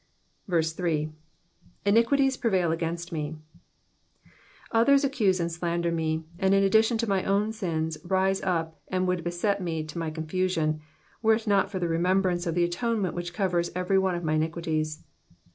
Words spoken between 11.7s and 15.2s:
the remembrance of the atonement which covers every one of my iniquities.